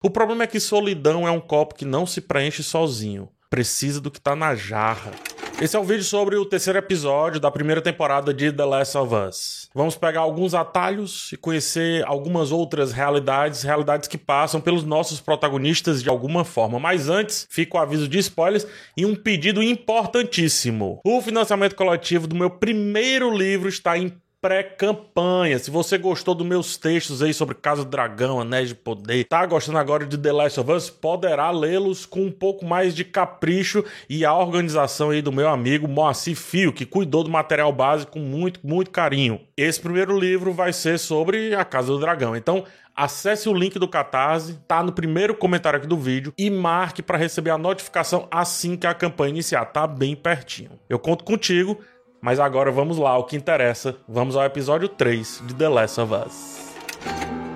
O 0.00 0.08
problema 0.08 0.44
é 0.44 0.46
que 0.46 0.60
solidão 0.60 1.26
é 1.26 1.30
um 1.32 1.40
copo 1.40 1.74
que 1.74 1.84
não 1.84 2.06
se 2.06 2.20
preenche 2.20 2.62
sozinho. 2.62 3.28
Precisa 3.50 4.00
do 4.00 4.12
que 4.12 4.20
tá 4.20 4.36
na 4.36 4.54
jarra. 4.54 5.10
Esse 5.60 5.76
é 5.76 5.80
o 5.80 5.82
vídeo 5.82 6.04
sobre 6.04 6.36
o 6.36 6.44
terceiro 6.44 6.78
episódio 6.78 7.40
da 7.40 7.50
primeira 7.50 7.82
temporada 7.82 8.32
de 8.32 8.52
The 8.52 8.64
Last 8.64 8.96
of 8.96 9.12
Us. 9.12 9.68
Vamos 9.74 9.96
pegar 9.96 10.20
alguns 10.20 10.54
atalhos 10.54 11.32
e 11.32 11.36
conhecer 11.36 12.06
algumas 12.06 12.52
outras 12.52 12.92
realidades, 12.92 13.64
realidades 13.64 14.08
que 14.08 14.16
passam 14.16 14.60
pelos 14.60 14.84
nossos 14.84 15.18
protagonistas 15.18 16.00
de 16.00 16.08
alguma 16.08 16.44
forma. 16.44 16.78
Mas 16.78 17.08
antes, 17.08 17.48
fica 17.50 17.76
o 17.76 17.80
aviso 17.80 18.06
de 18.06 18.20
spoilers 18.20 18.68
e 18.96 19.04
um 19.04 19.16
pedido 19.16 19.60
importantíssimo. 19.60 21.00
O 21.04 21.20
financiamento 21.20 21.74
coletivo 21.74 22.28
do 22.28 22.36
meu 22.36 22.50
primeiro 22.50 23.36
livro 23.36 23.68
está 23.68 23.98
em 23.98 24.16
pré-campanha. 24.40 25.58
Se 25.58 25.70
você 25.70 25.98
gostou 25.98 26.34
dos 26.34 26.46
meus 26.46 26.76
textos 26.76 27.22
aí 27.22 27.34
sobre 27.34 27.54
Casa 27.54 27.84
do 27.84 27.90
Dragão, 27.90 28.40
Anéis 28.40 28.68
de 28.68 28.74
Poder, 28.74 29.24
tá 29.24 29.44
gostando 29.44 29.78
agora 29.78 30.06
de 30.06 30.16
The 30.16 30.32
Last 30.32 30.60
of 30.60 30.70
Us, 30.70 30.90
poderá 30.90 31.50
lê-los 31.50 32.06
com 32.06 32.24
um 32.24 32.30
pouco 32.30 32.64
mais 32.64 32.94
de 32.94 33.04
capricho 33.04 33.84
e 34.08 34.24
a 34.24 34.34
organização 34.34 35.10
aí 35.10 35.20
do 35.20 35.32
meu 35.32 35.48
amigo 35.48 35.88
Moacir 35.88 36.36
Fio, 36.36 36.72
que 36.72 36.86
cuidou 36.86 37.24
do 37.24 37.30
material 37.30 37.72
básico 37.72 38.12
com 38.12 38.20
muito, 38.20 38.60
muito 38.62 38.90
carinho. 38.90 39.40
Esse 39.56 39.80
primeiro 39.80 40.18
livro 40.18 40.52
vai 40.52 40.72
ser 40.72 40.98
sobre 40.98 41.54
a 41.54 41.64
Casa 41.64 41.88
do 41.88 41.98
Dragão. 41.98 42.36
Então, 42.36 42.64
acesse 42.94 43.48
o 43.48 43.54
link 43.54 43.76
do 43.78 43.88
Catarse, 43.88 44.58
tá 44.68 44.82
no 44.82 44.92
primeiro 44.92 45.34
comentário 45.34 45.78
aqui 45.78 45.86
do 45.86 45.96
vídeo 45.96 46.32
e 46.38 46.48
marque 46.48 47.02
para 47.02 47.18
receber 47.18 47.50
a 47.50 47.58
notificação 47.58 48.28
assim 48.30 48.76
que 48.76 48.86
a 48.86 48.94
campanha 48.94 49.30
iniciar, 49.30 49.64
tá 49.66 49.86
bem 49.86 50.14
pertinho. 50.14 50.70
Eu 50.88 50.98
conto 50.98 51.24
contigo. 51.24 51.78
Mas 52.20 52.40
agora 52.40 52.70
vamos 52.70 52.98
lá, 52.98 53.16
o 53.16 53.24
que 53.24 53.36
interessa. 53.36 53.96
Vamos 54.08 54.34
ao 54.34 54.44
episódio 54.44 54.88
3 54.88 55.42
de 55.46 55.54
The 55.54 55.68
Last 55.68 56.00
of 56.00 56.12
Us. 56.14 57.47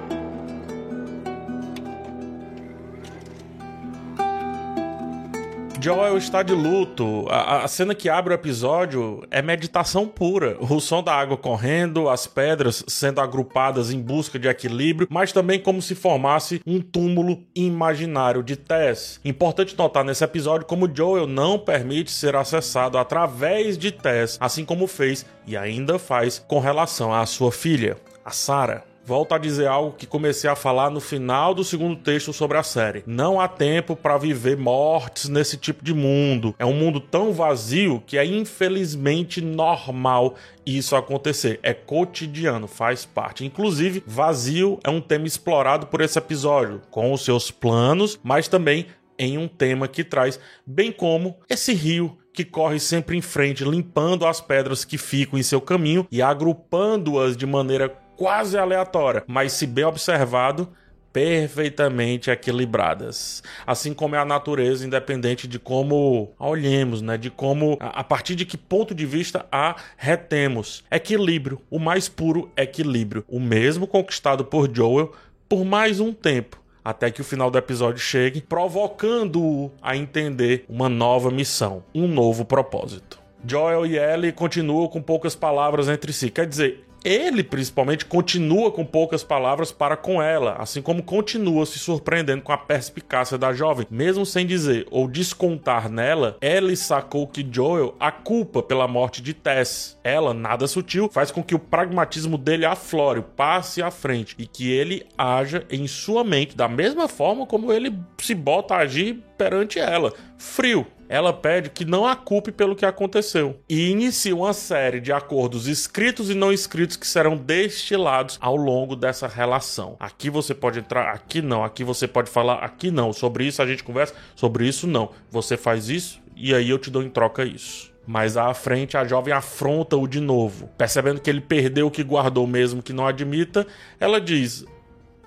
Joel 5.82 6.16
está 6.16 6.44
de 6.44 6.52
luto. 6.54 7.26
A, 7.28 7.64
a, 7.64 7.68
cena 7.68 7.92
que 7.92 8.08
abre 8.08 8.32
o 8.32 8.36
episódio 8.36 9.26
é 9.32 9.42
meditação 9.42 10.06
pura. 10.06 10.56
O 10.60 10.78
som 10.78 11.02
da 11.02 11.12
água 11.12 11.36
correndo, 11.36 12.08
as 12.08 12.24
pedras 12.24 12.84
sendo 12.86 13.20
agrupadas 13.20 13.92
em 13.92 14.00
busca 14.00 14.38
de 14.38 14.46
equilíbrio, 14.46 15.08
mas 15.10 15.32
também 15.32 15.58
como 15.58 15.82
se 15.82 15.96
formasse 15.96 16.62
um 16.64 16.80
túmulo 16.80 17.42
imaginário 17.52 18.44
de 18.44 18.54
Tess. 18.54 19.18
Importante 19.24 19.76
notar 19.76 20.04
nesse 20.04 20.22
episódio 20.22 20.68
como 20.68 20.88
Joel 20.94 21.26
não 21.26 21.58
permite 21.58 22.12
ser 22.12 22.36
acessado 22.36 22.96
através 22.96 23.76
de 23.76 23.90
Tess, 23.90 24.38
assim 24.40 24.64
como 24.64 24.86
fez 24.86 25.26
e 25.44 25.56
ainda 25.56 25.98
faz 25.98 26.38
com 26.38 26.60
relação 26.60 27.12
à 27.12 27.26
sua 27.26 27.50
filha, 27.50 27.96
a 28.24 28.30
Sarah. 28.30 28.91
Volto 29.04 29.34
a 29.34 29.38
dizer 29.38 29.66
algo 29.66 29.96
que 29.96 30.06
comecei 30.06 30.48
a 30.48 30.54
falar 30.54 30.88
no 30.90 31.00
final 31.00 31.54
do 31.54 31.64
segundo 31.64 31.96
texto 31.96 32.32
sobre 32.32 32.56
a 32.56 32.62
série. 32.62 33.02
Não 33.06 33.40
há 33.40 33.48
tempo 33.48 33.96
para 33.96 34.16
viver 34.16 34.56
mortes 34.56 35.28
nesse 35.28 35.56
tipo 35.56 35.84
de 35.84 35.92
mundo. 35.92 36.54
É 36.58 36.64
um 36.64 36.72
mundo 36.72 37.00
tão 37.00 37.32
vazio 37.32 38.02
que 38.06 38.16
é 38.16 38.24
infelizmente 38.24 39.40
normal 39.40 40.36
isso 40.64 40.94
acontecer. 40.94 41.58
É 41.62 41.74
cotidiano, 41.74 42.68
faz 42.68 43.04
parte. 43.04 43.44
Inclusive, 43.44 44.04
vazio 44.06 44.78
é 44.84 44.90
um 44.90 45.00
tema 45.00 45.26
explorado 45.26 45.88
por 45.88 46.00
esse 46.00 46.18
episódio, 46.18 46.80
com 46.90 47.12
os 47.12 47.24
seus 47.24 47.50
planos, 47.50 48.20
mas 48.22 48.46
também 48.46 48.86
em 49.18 49.36
um 49.36 49.48
tema 49.48 49.88
que 49.88 50.02
traz, 50.02 50.38
bem 50.66 50.90
como 50.90 51.36
esse 51.48 51.72
rio 51.72 52.18
que 52.32 52.44
corre 52.44 52.80
sempre 52.80 53.16
em 53.16 53.20
frente, 53.20 53.64
limpando 53.64 54.26
as 54.26 54.40
pedras 54.40 54.84
que 54.84 54.96
ficam 54.96 55.38
em 55.38 55.42
seu 55.42 55.60
caminho 55.60 56.06
e 56.10 56.22
agrupando-as 56.22 57.36
de 57.36 57.46
maneira 57.46 57.88
quase 58.16 58.56
aleatória, 58.56 59.24
mas 59.26 59.52
se 59.52 59.66
bem 59.66 59.84
observado, 59.84 60.68
perfeitamente 61.12 62.30
equilibradas. 62.30 63.42
Assim 63.66 63.92
como 63.92 64.16
é 64.16 64.18
a 64.18 64.24
natureza, 64.24 64.86
independente 64.86 65.46
de 65.46 65.58
como 65.58 66.32
olhemos, 66.38 67.02
né? 67.02 67.18
De 67.18 67.30
como, 67.30 67.76
a 67.80 68.02
partir 68.02 68.34
de 68.34 68.46
que 68.46 68.56
ponto 68.56 68.94
de 68.94 69.04
vista 69.04 69.46
a 69.52 69.76
retemos. 69.96 70.82
Equilíbrio, 70.90 71.60
o 71.70 71.78
mais 71.78 72.08
puro 72.08 72.50
equilíbrio. 72.56 73.24
O 73.28 73.38
mesmo 73.38 73.86
conquistado 73.86 74.44
por 74.44 74.74
Joel 74.74 75.12
por 75.48 75.64
mais 75.64 76.00
um 76.00 76.12
tempo. 76.12 76.60
Até 76.84 77.10
que 77.10 77.20
o 77.20 77.24
final 77.24 77.50
do 77.50 77.58
episódio 77.58 78.00
chegue, 78.00 78.40
provocando-o 78.40 79.70
a 79.80 79.96
entender 79.96 80.64
uma 80.68 80.88
nova 80.88 81.30
missão, 81.30 81.84
um 81.94 82.08
novo 82.08 82.44
propósito. 82.44 83.20
Joel 83.46 83.86
e 83.86 83.98
Ellie 83.98 84.32
continuam 84.32 84.88
com 84.88 85.00
poucas 85.00 85.36
palavras 85.36 85.88
entre 85.88 86.12
si. 86.12 86.30
Quer 86.30 86.46
dizer, 86.46 86.84
ele 87.04 87.42
principalmente 87.42 88.04
continua 88.04 88.70
com 88.70 88.84
poucas 88.84 89.22
palavras 89.22 89.72
para 89.72 89.96
com 89.96 90.22
ela, 90.22 90.56
assim 90.58 90.82
como 90.82 91.02
continua 91.02 91.66
se 91.66 91.78
surpreendendo 91.78 92.42
com 92.42 92.52
a 92.52 92.58
perspicácia 92.58 93.36
da 93.36 93.52
jovem, 93.52 93.86
mesmo 93.90 94.24
sem 94.24 94.46
dizer 94.46 94.86
ou 94.90 95.08
descontar 95.08 95.88
nela, 95.88 96.36
Ellie 96.40 96.76
sacou 96.76 97.26
que 97.26 97.46
Joel 97.50 97.94
a 97.98 98.10
culpa 98.10 98.62
pela 98.62 98.88
morte 98.88 99.22
de 99.22 99.34
Tess. 99.34 99.98
Ela, 100.04 100.34
nada 100.34 100.66
sutil, 100.66 101.08
faz 101.12 101.30
com 101.30 101.42
que 101.42 101.54
o 101.54 101.58
pragmatismo 101.58 102.38
dele 102.38 102.64
aflore, 102.64 103.24
passe 103.36 103.82
à 103.82 103.90
frente 103.90 104.34
e 104.38 104.46
que 104.46 104.70
ele 104.70 105.06
haja 105.16 105.64
em 105.70 105.86
sua 105.86 106.24
mente 106.24 106.56
da 106.56 106.68
mesma 106.68 107.08
forma 107.08 107.46
como 107.46 107.72
ele 107.72 107.96
se 108.18 108.34
bota 108.34 108.74
a 108.74 108.78
agir 108.78 109.22
perante 109.36 109.78
ela, 109.78 110.12
frio, 110.38 110.86
ela 111.12 111.30
pede 111.30 111.68
que 111.68 111.84
não 111.84 112.06
a 112.06 112.16
culpe 112.16 112.50
pelo 112.50 112.74
que 112.74 112.86
aconteceu 112.86 113.60
e 113.68 113.90
inicia 113.90 114.34
uma 114.34 114.54
série 114.54 114.98
de 114.98 115.12
acordos 115.12 115.68
escritos 115.68 116.30
e 116.30 116.34
não 116.34 116.50
escritos 116.50 116.96
que 116.96 117.06
serão 117.06 117.36
destilados 117.36 118.38
ao 118.40 118.56
longo 118.56 118.96
dessa 118.96 119.28
relação. 119.28 119.94
Aqui 120.00 120.30
você 120.30 120.54
pode 120.54 120.78
entrar, 120.78 121.12
aqui 121.12 121.42
não, 121.42 121.62
aqui 121.62 121.84
você 121.84 122.08
pode 122.08 122.30
falar, 122.30 122.64
aqui 122.64 122.90
não. 122.90 123.12
Sobre 123.12 123.44
isso 123.44 123.60
a 123.60 123.66
gente 123.66 123.84
conversa, 123.84 124.14
sobre 124.34 124.66
isso 124.66 124.86
não. 124.86 125.10
Você 125.30 125.54
faz 125.54 125.90
isso 125.90 126.18
e 126.34 126.54
aí 126.54 126.70
eu 126.70 126.78
te 126.78 126.88
dou 126.88 127.02
em 127.02 127.10
troca 127.10 127.44
isso. 127.44 127.92
Mais 128.06 128.38
à 128.38 128.54
frente, 128.54 128.96
a 128.96 129.04
jovem 129.04 129.34
afronta-o 129.34 130.08
de 130.08 130.18
novo. 130.18 130.70
Percebendo 130.78 131.20
que 131.20 131.28
ele 131.28 131.42
perdeu 131.42 131.88
o 131.88 131.90
que 131.90 132.02
guardou, 132.02 132.46
mesmo 132.46 132.82
que 132.82 132.92
não 132.92 133.06
admita, 133.06 133.66
ela 134.00 134.18
diz: 134.18 134.64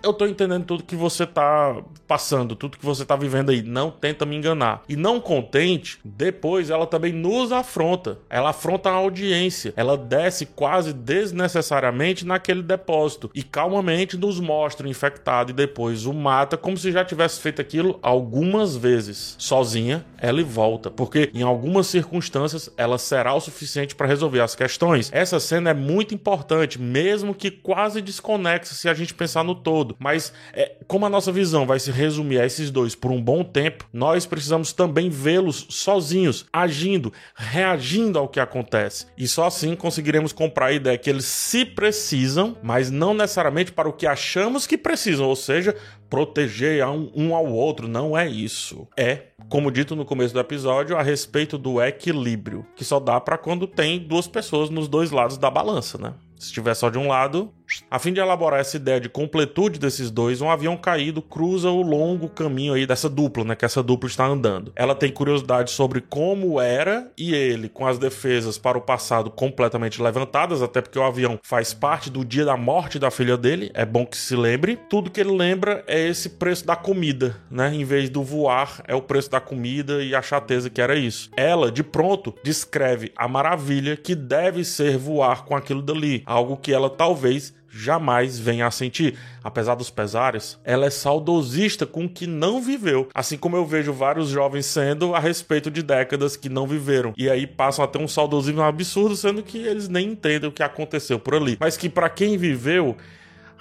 eu 0.06 0.14
tô 0.14 0.28
entendendo 0.28 0.66
tudo 0.66 0.84
que 0.84 0.96
você 0.96 1.26
tá 1.26 1.82
passando, 2.08 2.56
tudo 2.56 2.78
que 2.78 2.86
você 2.86 3.04
tá 3.04 3.16
vivendo 3.16 3.50
aí. 3.50 3.64
Não 3.64 3.90
tenta 3.90 4.24
me 4.24 4.36
enganar. 4.36 4.84
E 4.88 4.96
não 4.96 5.20
contente, 5.20 6.00
depois 6.06 6.70
ela 6.70 6.86
também 6.86 7.12
nos 7.12 7.52
afronta. 7.52 8.20
Ela 8.30 8.52
afronta 8.52 8.90
a 8.90 8.94
audiência. 8.94 9.74
Ela 9.76 9.98
desce 9.98 10.46
quase 10.46 10.94
desnecessariamente 10.94 12.24
naquele 12.24 12.62
depósito 12.62 13.32
e 13.34 13.42
calmamente 13.42 14.16
nos 14.16 14.40
mostra 14.40 14.86
o 14.86 14.90
infectado 14.90 15.50
e 15.50 15.56
depois 15.56 16.06
o 16.06 16.14
mata 16.14 16.56
como 16.56 16.78
se 16.78 16.92
já 16.92 17.04
tivesse 17.04 17.42
feito 17.42 17.60
aquilo 17.60 17.98
algumas 18.04 18.76
vezes. 18.76 19.36
Sozinha, 19.40 20.06
ela 20.20 20.44
volta, 20.44 20.92
porque 20.92 21.32
em 21.34 21.42
algumas 21.42 21.88
circunstâncias 21.88 22.70
ela 22.78 23.00
será 23.00 23.34
o 23.34 23.40
suficiente 23.40 23.96
para 23.96 24.06
resolver 24.06 24.42
as 24.42 24.54
questões. 24.54 25.10
Essa 25.12 25.40
cena 25.40 25.72
é 25.72 25.74
muito 25.74 26.14
importante, 26.14 26.80
mesmo 26.80 27.34
que 27.34 27.50
quase 27.50 28.02
desconexa 28.02 28.76
se 28.76 28.88
a 28.88 28.94
gente 28.94 29.14
pensar 29.14 29.44
no 29.44 29.56
todo 29.56 29.95
mas 30.00 30.34
é, 30.54 30.76
como 30.88 31.06
a 31.06 31.10
nossa 31.10 31.32
visão 31.32 31.66
vai 31.66 31.80
se 31.80 31.92
resumir 31.92 32.40
a 32.40 32.46
esses 32.46 32.72
dois 32.72 32.96
por 32.96 33.12
um 33.12 33.22
bom 33.22 33.44
tempo, 33.44 33.86
nós 33.92 34.26
precisamos 34.26 34.74
também 34.74 35.10
vê-los 35.10 35.66
sozinhos, 35.70 36.46
agindo, 36.52 37.12
reagindo 37.36 38.20
ao 38.20 38.28
que 38.28 38.40
acontece. 38.40 39.08
E 39.18 39.28
só 39.28 39.46
assim 39.46 39.76
conseguiremos 39.76 40.32
comprar 40.32 40.68
a 40.68 40.74
ideia 40.74 40.98
que 40.98 41.10
eles 41.10 41.26
se 41.26 41.66
precisam, 41.66 42.58
mas 42.62 42.90
não 42.92 43.14
necessariamente 43.14 43.72
para 43.72 43.90
o 43.90 43.94
que 43.94 44.08
achamos 44.08 44.68
que 44.68 44.78
precisam, 44.78 45.28
ou 45.28 45.36
seja, 45.36 45.76
proteger 46.10 46.86
um, 46.88 47.12
um 47.16 47.36
ao 47.36 47.46
outro. 47.46 47.88
Não 47.88 48.18
é 48.18 48.28
isso. 48.28 48.88
É, 48.96 49.24
como 49.50 49.72
dito 49.72 49.96
no 49.96 50.06
começo 50.06 50.34
do 50.34 50.40
episódio, 50.40 50.98
a 50.98 51.02
respeito 51.02 51.58
do 51.58 51.82
equilíbrio, 51.82 52.66
que 52.76 52.84
só 52.84 53.00
dá 53.00 53.20
para 53.20 53.38
quando 53.38 53.68
tem 53.68 54.00
duas 54.00 54.28
pessoas 54.28 54.70
nos 54.70 54.88
dois 54.88 55.12
lados 55.12 55.38
da 55.38 55.50
balança, 55.50 55.98
né? 55.98 56.14
Se 56.38 56.52
tiver 56.52 56.74
só 56.74 56.90
de 56.90 56.98
um 56.98 57.08
lado, 57.08 57.54
a 57.90 58.00
fim 58.00 58.14
de 58.14 58.20
elaborar 58.20 58.60
essa 58.60 58.78
ideia 58.78 59.00
de 59.00 59.10
completude 59.10 59.80
desses 59.80 60.12
dois, 60.12 60.42
um 60.42 60.50
avião 60.50 60.78
caído 60.78 61.22
cruza 61.22 61.70
o 61.70 61.82
longo 61.82 62.30
caminho 62.30 62.74
aí 62.74 62.86
dessa 62.86 63.10
dupla, 63.10 63.44
né, 63.44 63.56
que 63.56 63.66
essa 63.66 63.82
dupla 63.82 64.08
está 64.10 64.26
andando. 64.26 64.72
Ela 64.76 64.96
tem 64.96 65.12
curiosidade 65.12 65.72
sobre 65.72 66.02
como 66.02 66.60
era 66.60 67.12
e 67.18 67.34
ele, 67.34 67.70
com 67.70 67.88
as 67.88 67.98
defesas 67.98 68.58
para 68.58 68.78
o 68.78 68.82
passado 68.82 69.30
completamente 69.30 70.02
levantadas, 70.02 70.62
até 70.62 70.82
porque 70.82 71.00
o 71.00 71.04
avião 71.04 71.40
faz 71.44 71.74
parte 71.74 72.10
do 72.10 72.24
dia 72.24 72.46
da 72.46 72.58
morte 72.58 73.00
da 73.00 73.12
filha 73.12 73.38
dele, 73.38 73.72
é 73.74 73.86
bom 73.86 74.06
que 74.06 74.18
se 74.18 74.36
lembre. 74.36 74.78
Tudo 74.90 75.12
que 75.12 75.20
ele 75.20 75.36
lembra 75.36 75.84
é 75.88 76.08
esse 76.08 76.30
preço 76.30 76.66
da 76.66 76.76
comida, 76.76 77.38
né? 77.50 77.74
Em 77.74 77.84
vez 77.84 78.10
do 78.10 78.24
voar, 78.24 78.84
é 78.88 78.96
o 78.96 79.02
preço 79.02 79.30
da 79.30 79.40
comida 79.40 80.04
e 80.04 80.16
a 80.16 80.22
chateza 80.22 80.70
que 80.70 80.82
era 80.82 80.96
isso. 80.96 81.30
Ela, 81.36 81.72
de 81.72 81.84
pronto, 81.84 82.34
descreve 82.44 83.12
a 83.16 83.28
maravilha 83.28 83.98
que 83.98 84.16
deve 84.16 84.64
ser 84.64 84.98
voar 84.98 85.46
com 85.46 85.56
aquilo 85.56 85.82
dali, 85.82 86.24
algo 86.26 86.58
que 86.58 86.74
ela 86.74 86.90
talvez 86.90 87.54
jamais 87.76 88.40
venha 88.40 88.66
a 88.66 88.72
sentir. 88.72 89.18
Apesar 89.44 89.76
dos 89.76 89.90
pesares, 89.90 90.58
ela 90.64 90.86
é 90.86 90.90
saudosista 90.90 91.86
com 91.86 92.06
o 92.06 92.10
que 92.10 92.26
não 92.26 92.62
viveu, 92.62 93.10
assim 93.14 93.38
como 93.38 93.58
eu 93.58 93.66
vejo 93.66 93.92
vários 93.92 94.30
jovens 94.30 94.66
sendo 94.66 95.14
a 95.14 95.20
respeito 95.20 95.70
de 95.70 95.84
décadas 95.84 96.38
que 96.38 96.48
não 96.48 96.66
viveram. 96.66 97.14
E 97.18 97.30
aí 97.30 97.46
passam 97.46 97.84
a 97.84 97.88
ter 97.88 98.00
um 98.00 98.08
saudosismo 98.08 98.62
absurdo, 98.62 99.16
sendo 99.16 99.44
que 99.44 99.58
eles 99.58 99.90
nem 99.90 100.12
entendem 100.12 100.50
o 100.50 100.54
que 100.54 100.64
aconteceu 100.64 101.20
por 101.20 101.36
ali. 101.36 101.58
Mas 101.60 101.76
que 101.76 101.90
para 101.90 102.10
quem 102.10 102.38
viveu, 102.38 102.96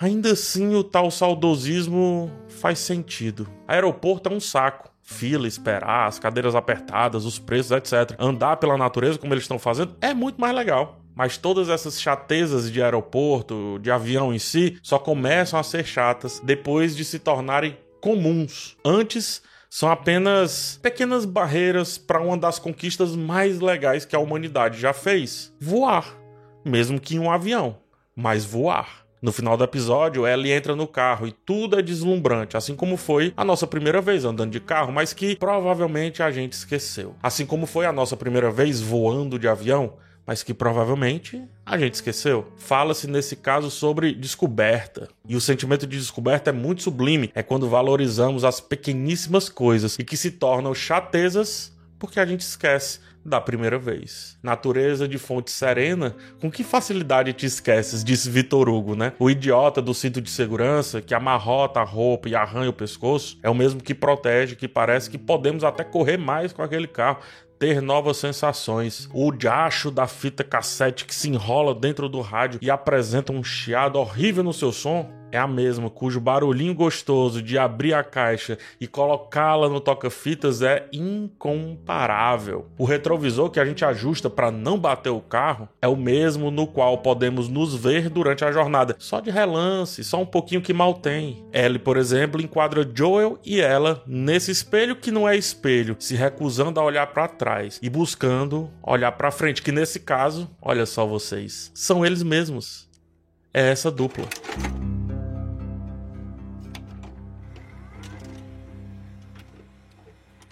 ainda 0.00 0.32
assim 0.32 0.74
o 0.74 0.84
tal 0.84 1.10
saudosismo 1.10 2.30
faz 2.48 2.78
sentido. 2.78 3.48
Aeroporto 3.66 4.28
é 4.28 4.32
um 4.32 4.40
saco 4.40 4.94
fila, 5.02 5.46
esperar, 5.46 6.08
as 6.08 6.18
cadeiras 6.18 6.54
apertadas, 6.54 7.26
os 7.26 7.38
preços, 7.38 7.72
etc. 7.72 8.16
Andar 8.18 8.56
pela 8.56 8.78
natureza 8.78 9.18
como 9.18 9.34
eles 9.34 9.44
estão 9.44 9.58
fazendo 9.58 9.94
é 10.00 10.14
muito 10.14 10.40
mais 10.40 10.54
legal. 10.54 11.03
Mas 11.14 11.36
todas 11.36 11.68
essas 11.68 12.00
chatezas 12.00 12.70
de 12.70 12.82
aeroporto, 12.82 13.78
de 13.80 13.90
avião 13.90 14.34
em 14.34 14.38
si, 14.38 14.78
só 14.82 14.98
começam 14.98 15.58
a 15.58 15.62
ser 15.62 15.84
chatas 15.84 16.40
depois 16.40 16.96
de 16.96 17.04
se 17.04 17.18
tornarem 17.18 17.76
comuns. 18.00 18.76
Antes, 18.84 19.42
são 19.70 19.90
apenas 19.90 20.78
pequenas 20.82 21.24
barreiras 21.24 21.98
para 21.98 22.20
uma 22.20 22.36
das 22.36 22.58
conquistas 22.58 23.16
mais 23.16 23.58
legais 23.58 24.04
que 24.04 24.14
a 24.14 24.20
humanidade 24.20 24.80
já 24.80 24.92
fez: 24.92 25.52
voar. 25.60 26.16
Mesmo 26.64 27.00
que 27.00 27.16
em 27.16 27.18
um 27.18 27.30
avião, 27.30 27.78
mas 28.14 28.44
voar. 28.44 29.04
No 29.20 29.32
final 29.32 29.56
do 29.56 29.64
episódio, 29.64 30.28
Ellie 30.28 30.52
entra 30.52 30.76
no 30.76 30.86
carro 30.86 31.26
e 31.26 31.32
tudo 31.32 31.78
é 31.78 31.82
deslumbrante, 31.82 32.58
assim 32.58 32.76
como 32.76 32.96
foi 32.96 33.32
a 33.36 33.42
nossa 33.42 33.66
primeira 33.66 34.00
vez 34.00 34.24
andando 34.24 34.52
de 34.52 34.60
carro, 34.60 34.92
mas 34.92 35.14
que 35.14 35.34
provavelmente 35.34 36.22
a 36.22 36.30
gente 36.30 36.52
esqueceu. 36.52 37.16
Assim 37.22 37.46
como 37.46 37.64
foi 37.64 37.86
a 37.86 37.92
nossa 37.92 38.18
primeira 38.18 38.50
vez 38.50 38.82
voando 38.82 39.38
de 39.38 39.48
avião, 39.48 39.94
mas 40.26 40.42
que 40.42 40.54
provavelmente 40.54 41.42
a 41.64 41.78
gente 41.78 41.94
esqueceu. 41.94 42.52
Fala-se 42.56 43.06
nesse 43.06 43.36
caso 43.36 43.70
sobre 43.70 44.14
descoberta. 44.14 45.08
E 45.28 45.36
o 45.36 45.40
sentimento 45.40 45.86
de 45.86 45.98
descoberta 45.98 46.50
é 46.50 46.52
muito 46.52 46.82
sublime, 46.82 47.30
é 47.34 47.42
quando 47.42 47.68
valorizamos 47.68 48.44
as 48.44 48.60
pequeníssimas 48.60 49.48
coisas 49.48 49.98
e 49.98 50.04
que 50.04 50.16
se 50.16 50.30
tornam 50.30 50.74
chatezas 50.74 51.74
porque 51.98 52.20
a 52.20 52.26
gente 52.26 52.40
esquece 52.40 53.00
da 53.24 53.40
primeira 53.40 53.78
vez. 53.78 54.38
Natureza 54.42 55.08
de 55.08 55.18
fonte 55.18 55.50
serena, 55.50 56.14
com 56.40 56.50
que 56.50 56.62
facilidade 56.62 57.32
te 57.32 57.46
esqueces, 57.46 58.04
disse 58.04 58.28
Vitor 58.28 58.68
Hugo, 58.68 58.94
né? 58.94 59.12
O 59.18 59.30
idiota 59.30 59.80
do 59.80 59.94
cinto 59.94 60.20
de 60.20 60.30
segurança 60.30 61.00
que 61.00 61.14
amarrota 61.14 61.80
a 61.80 61.84
roupa 61.84 62.28
e 62.28 62.34
arranha 62.34 62.70
o 62.70 62.74
pescoço 62.74 63.38
é 63.42 63.48
o 63.48 63.54
mesmo 63.54 63.82
que 63.82 63.94
protege, 63.94 64.56
que 64.56 64.68
parece 64.68 65.08
que 65.08 65.18
podemos 65.18 65.64
até 65.64 65.84
correr 65.84 66.16
mais 66.16 66.52
com 66.52 66.62
aquele 66.62 66.86
carro 66.86 67.18
ter 67.58 67.80
novas 67.80 68.16
sensações. 68.16 69.08
O 69.12 69.32
diacho 69.32 69.90
da 69.90 70.06
fita 70.06 70.44
cassete 70.44 71.04
que 71.04 71.14
se 71.14 71.30
enrola 71.30 71.74
dentro 71.74 72.08
do 72.08 72.20
rádio 72.20 72.58
e 72.60 72.70
apresenta 72.70 73.32
um 73.32 73.42
chiado 73.42 73.98
horrível 73.98 74.42
no 74.42 74.52
seu 74.52 74.72
som 74.72 75.10
é 75.36 75.38
a 75.38 75.48
mesma, 75.48 75.90
cujo 75.90 76.20
barulhinho 76.20 76.74
gostoso 76.74 77.42
de 77.42 77.58
abrir 77.58 77.92
a 77.92 78.04
caixa 78.04 78.56
e 78.80 78.86
colocá-la 78.86 79.68
no 79.68 79.80
toca-fitas 79.80 80.62
é 80.62 80.86
incomparável. 80.92 82.66
O 82.78 82.84
retrovisor 82.84 83.50
que 83.50 83.58
a 83.58 83.64
gente 83.64 83.84
ajusta 83.84 84.30
para 84.30 84.52
não 84.52 84.78
bater 84.78 85.10
o 85.10 85.20
carro 85.20 85.68
é 85.82 85.88
o 85.88 85.96
mesmo 85.96 86.50
no 86.50 86.66
qual 86.66 86.98
podemos 86.98 87.48
nos 87.48 87.74
ver 87.74 88.08
durante 88.08 88.44
a 88.44 88.52
jornada, 88.52 88.94
só 88.98 89.18
de 89.18 89.30
relance, 89.30 90.04
só 90.04 90.20
um 90.20 90.26
pouquinho 90.26 90.62
que 90.62 90.72
mal 90.72 90.94
tem. 90.94 91.44
Ellie, 91.52 91.78
por 91.78 91.96
exemplo, 91.96 92.40
enquadra 92.40 92.88
Joel 92.94 93.38
e 93.44 93.60
ela 93.60 94.02
nesse 94.06 94.50
espelho 94.50 94.96
que 94.96 95.10
não 95.10 95.28
é 95.28 95.36
espelho, 95.36 95.96
se 95.98 96.14
recusando 96.14 96.78
a 96.78 96.84
olhar 96.84 97.08
para 97.08 97.26
trás 97.26 97.80
e 97.82 97.90
buscando 97.90 98.70
olhar 98.82 99.12
para 99.12 99.30
frente, 99.30 99.62
que 99.62 99.72
nesse 99.72 100.00
caso, 100.00 100.48
olha 100.62 100.86
só 100.86 101.04
vocês, 101.04 101.72
são 101.74 102.06
eles 102.06 102.22
mesmos. 102.22 102.88
É 103.52 103.70
essa 103.70 103.90
dupla. 103.90 104.24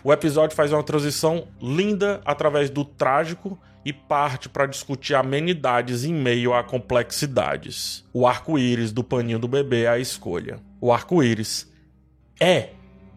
O 0.05 0.13
episódio 0.13 0.57
faz 0.57 0.73
uma 0.73 0.83
transição 0.83 1.47
linda 1.61 2.21
através 2.25 2.69
do 2.69 2.85
trágico 2.85 3.57
e 3.85 3.93
parte 3.93 4.49
para 4.49 4.67
discutir 4.67 5.15
amenidades 5.15 6.05
em 6.05 6.13
meio 6.13 6.53
a 6.53 6.65
complexidades. 6.65 8.05
O 8.13 8.27
arco-íris 8.27 8.91
do 8.91 9.05
paninho 9.05 9.39
do 9.39 9.47
bebê 9.47 9.85
é 9.85 9.89
a 9.89 9.99
escolha. 9.99 10.59
O 10.81 10.93
arco-íris 10.93 11.71
é 12.41 12.71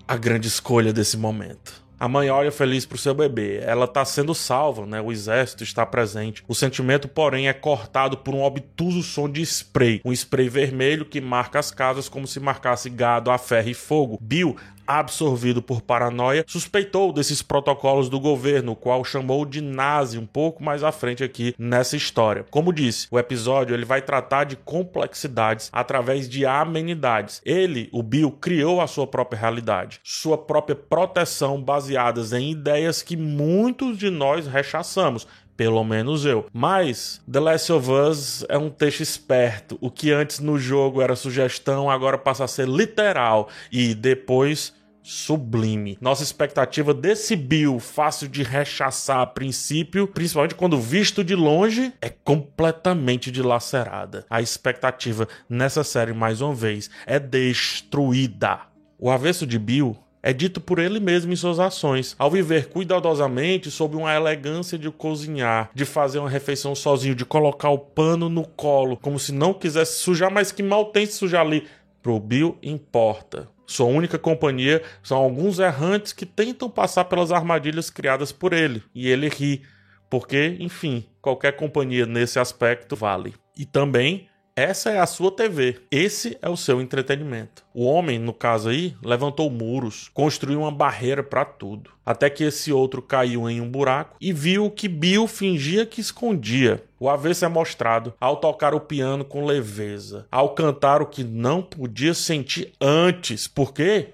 a 0.08 0.16
grande 0.16 0.48
escolha 0.48 0.94
desse 0.94 1.18
momento. 1.18 1.84
A 1.98 2.10
mãe 2.10 2.30
olha 2.30 2.52
feliz 2.52 2.86
pro 2.86 2.98
seu 2.98 3.14
bebê. 3.14 3.62
Ela 3.64 3.88
tá 3.88 4.04
sendo 4.04 4.36
salva, 4.36 4.86
né? 4.86 5.02
O 5.02 5.12
exército 5.12 5.64
está 5.64 5.86
presente. 5.86 6.44
O 6.46 6.54
sentimento, 6.54 7.08
porém, 7.08 7.48
é 7.48 7.54
cortado 7.54 8.18
por 8.18 8.36
um 8.36 8.44
obtuso 8.44 9.02
som 9.02 9.30
de 9.30 9.42
spray. 9.42 10.02
Um 10.04 10.12
spray 10.12 10.50
vermelho 10.50 11.06
que 11.06 11.22
marca 11.22 11.58
as 11.58 11.72
casas 11.72 12.10
como 12.10 12.28
se 12.28 12.40
marcasse 12.40 12.90
gado 12.90 13.32
a 13.32 13.38
ferro 13.38 13.70
e 13.70 13.74
fogo. 13.74 14.20
Bill 14.22 14.58
absorvido 14.88 15.62
por 15.62 15.82
paranoia, 15.82 16.44
suspeitou 16.48 17.12
desses 17.12 17.42
protocolos 17.42 18.10
do 18.10 18.20
governo, 18.20 18.74
o 18.74 18.76
qual 18.76 19.04
chamou 19.04 19.46
de 19.46 19.62
nazi 19.62 20.18
um 20.18 20.26
pouco 20.26 20.64
mais 20.64 20.84
à 20.84 20.92
frente 20.92 21.24
aqui 21.24 21.56
nessa 21.58 21.96
história. 21.96 22.46
Como 22.50 22.74
disse, 22.74 23.08
o 23.12 23.20
episódio 23.20 23.74
ele 23.74 23.86
vai 23.86 24.02
tratar 24.02 24.44
de 24.44 24.56
complexidades 24.56 25.70
através 25.72 26.28
de 26.30 26.46
amenidades. 26.46 27.42
Ele, 27.46 27.90
o 27.92 28.04
Bill, 28.04 28.32
criou 28.32 28.82
a 28.82 28.88
sua 28.88 29.08
própria 29.08 29.40
realidade, 29.40 30.00
sua 30.04 30.38
própria 30.38 30.76
proteção 30.76 31.62
baseadas 31.62 32.34
em 32.34 32.52
ideias 32.52 33.02
que 33.02 33.18
muitos 33.18 33.98
de 33.98 34.10
nós 34.10 34.48
rechaçamos, 34.48 35.28
pelo 35.56 35.84
menos 35.84 36.26
eu. 36.26 36.46
Mas 36.54 37.22
The 37.32 37.40
Last 37.40 37.72
of 37.72 37.92
Us 37.92 38.46
é 38.50 38.58
um 38.58 38.70
texto 38.70 39.02
esperto. 39.02 39.78
O 39.82 39.90
que 39.90 40.12
antes 40.12 40.40
no 40.40 40.58
jogo 40.58 41.02
era 41.02 41.16
sugestão, 41.16 41.90
agora 41.90 42.18
passa 42.18 42.44
a 42.44 42.48
ser 42.48 42.68
literal. 42.68 43.50
E 43.72 43.94
depois 43.94 44.74
sublime. 45.06 46.00
Nossa 46.02 46.24
expectativa 46.24 46.92
desse 46.92 47.36
Bill, 47.36 47.80
fácil 47.80 48.28
de 48.28 48.42
rechaçar 48.42 49.20
a 49.20 49.26
princípio, 49.28 50.08
principalmente 50.08 50.56
quando 50.56 50.80
visto 50.80 51.24
de 51.24 51.36
longe, 51.36 51.94
é 52.02 52.10
completamente 52.10 53.30
dilacerada. 53.30 54.26
A 54.28 54.42
expectativa 54.42 55.28
nessa 55.48 55.84
série, 55.84 56.12
mais 56.12 56.42
uma 56.42 56.56
vez, 56.56 56.90
é 57.06 57.20
destruída. 57.20 58.62
O 58.98 59.12
avesso 59.12 59.46
de 59.46 59.60
Bill 59.60 59.96
é 60.26 60.34
dito 60.34 60.60
por 60.60 60.80
ele 60.80 61.00
mesmo 61.00 61.32
em 61.32 61.36
suas 61.36 61.60
ações, 61.60 62.16
ao 62.18 62.32
viver 62.32 62.70
cuidadosamente 62.70 63.70
sob 63.70 63.96
uma 63.96 64.12
elegância 64.12 64.76
de 64.76 64.90
cozinhar, 64.90 65.70
de 65.72 65.86
fazer 65.86 66.18
uma 66.18 66.28
refeição 66.28 66.74
sozinho, 66.74 67.14
de 67.14 67.24
colocar 67.24 67.70
o 67.70 67.78
pano 67.78 68.28
no 68.28 68.44
colo, 68.44 68.98
como 68.98 69.20
se 69.20 69.32
não 69.32 69.54
quisesse 69.54 70.00
sujar, 70.00 70.32
mas 70.32 70.52
que 70.52 70.64
mal 70.64 70.86
tem 70.86 71.06
se 71.06 71.14
sujar 71.14 71.46
ali. 71.46 71.68
Pro 72.02 72.20
Bill 72.20 72.58
importa. 72.64 73.48
Sua 73.68 73.86
única 73.86 74.18
companhia 74.18 74.82
são 75.04 75.20
alguns 75.20 75.60
errantes 75.60 76.12
que 76.12 76.26
tentam 76.26 76.72
passar 76.72 77.06
pelas 77.06 77.32
armadilhas 77.32 77.92
criadas 77.92 78.32
por 78.32 78.52
ele, 78.52 78.82
e 78.96 79.08
ele 79.08 79.30
ri, 79.30 79.62
porque, 80.10 80.58
enfim, 80.60 81.06
qualquer 81.22 81.52
companhia 81.52 82.08
nesse 82.08 82.40
aspecto 82.40 82.96
vale. 82.96 83.36
E 83.56 83.64
também 83.64 84.28
essa 84.56 84.90
é 84.90 85.00
a 85.00 85.06
sua 85.06 85.30
TV. 85.30 85.82
Esse 85.92 86.38
é 86.42 86.48
o 86.48 86.56
seu 86.56 86.80
entretenimento. 86.80 87.64
O 87.74 87.84
homem, 87.84 88.18
no 88.18 88.34
caso 88.34 88.70
aí, 88.70 88.96
levantou 89.04 89.50
muros, 89.50 90.10
construiu 90.14 90.62
uma 90.62 90.72
barreira 90.72 91.22
para 91.22 91.44
tudo. 91.44 91.92
Até 92.06 92.30
que 92.30 92.44
esse 92.46 92.72
outro 92.72 93.02
caiu 93.02 93.50
em 93.50 93.60
um 93.60 93.70
buraco 93.70 94.16
e 94.22 94.32
viu 94.32 94.72
que 94.72 94.88
Bill 94.88 95.28
fingia 95.28 95.86
que 95.86 96.00
escondia. 96.00 96.84
O 96.98 97.10
avesso 97.10 97.44
é 97.44 97.50
mostrado 97.50 98.14
ao 98.20 98.38
tocar 98.38 98.74
o 98.74 98.80
piano 98.80 99.26
com 99.26 99.46
leveza, 99.46 100.26
ao 100.32 100.56
cantar 100.56 101.02
o 101.02 101.08
que 101.08 101.24
não 101.24 101.62
podia 101.62 102.14
sentir 102.14 102.72
antes, 102.80 103.48
porque 103.48 104.14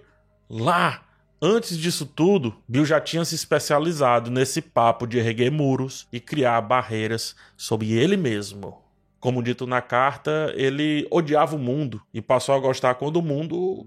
lá 0.49 1.03
Antes 1.43 1.75
disso 1.75 2.05
tudo, 2.05 2.55
Bill 2.67 2.85
já 2.85 3.01
tinha 3.01 3.25
se 3.25 3.33
especializado 3.33 4.29
nesse 4.29 4.61
papo 4.61 5.07
de 5.07 5.17
erguer 5.17 5.49
muros 5.49 6.07
e 6.13 6.19
criar 6.19 6.61
barreiras 6.61 7.35
sobre 7.57 7.93
ele 7.93 8.15
mesmo. 8.15 8.80
Como 9.21 9.43
dito 9.43 9.67
na 9.67 9.81
carta, 9.81 10.51
ele 10.55 11.07
odiava 11.11 11.55
o 11.55 11.59
mundo 11.59 12.01
e 12.11 12.19
passou 12.23 12.55
a 12.55 12.59
gostar 12.59 12.95
quando 12.95 13.17
o 13.17 13.21
mundo 13.21 13.85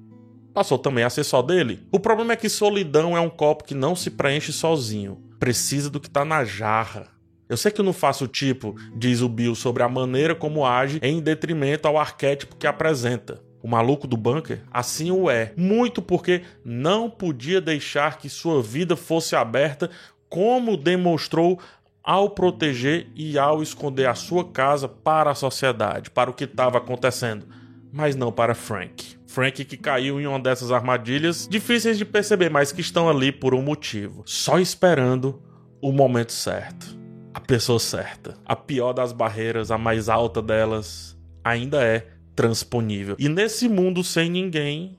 passou 0.55 0.79
também 0.79 1.03
a 1.03 1.11
ser 1.11 1.25
só 1.25 1.43
dele. 1.43 1.85
O 1.91 1.99
problema 1.99 2.35
é 2.35 2.37
que 2.37 2.49
solidão 2.49 3.17
é 3.17 3.21
um 3.21 3.29
copo 3.29 3.65
que 3.65 3.75
não 3.75 3.97
se 3.97 4.13
preenche 4.13 4.53
sozinho, 4.53 5.21
precisa 5.41 5.91
do 5.91 5.99
que 5.99 6.07
está 6.07 6.25
na 6.25 6.45
jarra. 6.45 7.09
Eu 7.49 7.57
sei 7.57 7.73
que 7.73 7.81
eu 7.81 7.85
não 7.85 7.93
faço 7.93 8.29
tipo, 8.29 8.77
diz 8.97 9.23
o 9.23 9.29
Bill, 9.29 9.57
sobre 9.57 9.83
a 9.83 9.89
maneira 9.89 10.37
como 10.37 10.65
age 10.65 11.01
em 11.03 11.21
detrimento 11.21 11.89
ao 11.89 11.99
arquétipo 11.99 12.55
que 12.55 12.67
apresenta. 12.69 13.43
O 13.61 13.67
maluco 13.67 14.07
do 14.07 14.17
bunker 14.17 14.63
assim 14.71 15.11
o 15.11 15.29
é, 15.29 15.53
muito 15.57 16.01
porque 16.01 16.43
não 16.65 17.11
podia 17.11 17.61
deixar 17.61 18.19
que 18.19 18.29
sua 18.29 18.63
vida 18.63 18.95
fosse 18.95 19.35
aberta, 19.35 19.91
como 20.29 20.77
demonstrou 20.77 21.59
ao 22.05 22.29
proteger 22.31 23.09
e 23.17 23.39
ao 23.39 23.63
esconder 23.63 24.07
a 24.07 24.15
sua 24.15 24.45
casa 24.45 24.87
para 24.87 25.31
a 25.31 25.35
sociedade, 25.35 26.11
para 26.11 26.31
o 26.31 26.35
que 26.35 26.45
estava 26.45 26.77
acontecendo, 26.77 27.47
mas 27.91 28.15
não 28.15 28.31
para 28.31 28.55
Frank. 28.55 29.17
Frank 29.27 29.65
que 29.65 29.77
caiu 29.77 30.21
em 30.21 30.27
uma 30.27 30.39
dessas 30.39 30.71
armadilhas 30.71 31.49
difíceis 31.49 31.97
de 31.97 32.05
perceber, 32.05 32.51
mas 32.51 32.71
que 32.71 32.83
estão 32.83 33.09
ali 33.09 33.33
por 33.33 33.55
um 33.55 33.63
motivo, 33.63 34.23
só 34.27 34.59
esperando 34.61 35.43
o 35.81 35.91
momento 35.91 36.33
certo, 36.33 36.97
a 37.33 37.41
pessoa 37.41 37.81
certa. 37.81 38.37
A 38.45 38.55
pior 38.55 38.93
das 38.93 39.13
barreiras, 39.13 39.71
a 39.71 39.79
mais 39.79 40.09
alta 40.09 40.43
delas, 40.43 41.19
ainda 41.43 41.83
é 41.83 42.07
transponível. 42.37 43.17
E 43.19 43.29
nesse 43.29 43.69
mundo 43.69 44.05
sem 44.05 44.31
ninguém, 44.31 44.99